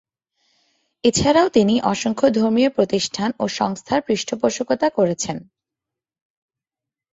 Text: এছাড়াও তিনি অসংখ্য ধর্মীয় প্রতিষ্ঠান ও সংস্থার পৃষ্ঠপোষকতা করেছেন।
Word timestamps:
এছাড়াও 1.03 1.47
তিনি 1.49 1.75
অসংখ্য 1.83 2.27
ধর্মীয় 2.29 2.69
প্রতিষ্ঠান 2.69 3.29
ও 3.39 3.45
সংস্থার 3.59 3.99
পৃষ্ঠপোষকতা 4.01 4.87
করেছেন। 4.89 5.37